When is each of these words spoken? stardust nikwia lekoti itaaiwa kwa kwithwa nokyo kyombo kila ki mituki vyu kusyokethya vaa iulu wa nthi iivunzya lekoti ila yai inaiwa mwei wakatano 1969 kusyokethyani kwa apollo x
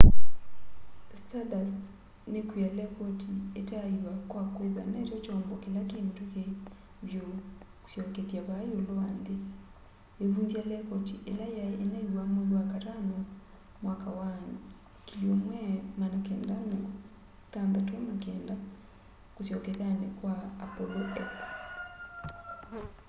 stardust 1.21 1.83
nikwia 2.33 2.69
lekoti 2.79 3.31
itaaiwa 3.61 4.13
kwa 4.31 4.43
kwithwa 4.53 4.83
nokyo 4.93 5.17
kyombo 5.23 5.55
kila 5.63 5.81
ki 5.89 5.97
mituki 6.05 6.43
vyu 7.07 7.25
kusyokethya 7.83 8.41
vaa 8.47 8.63
iulu 8.67 8.93
wa 8.99 9.05
nthi 9.17 9.35
iivunzya 10.21 10.61
lekoti 10.71 11.15
ila 11.31 11.45
yai 11.57 11.73
inaiwa 11.83 12.23
mwei 12.33 12.49
wakatano 12.57 13.17
1969 17.57 18.55
kusyokethyani 19.35 20.07
kwa 20.19 20.33
apollo 20.65 21.01
x 21.29 21.31